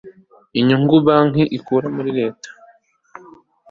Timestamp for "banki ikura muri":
1.05-2.09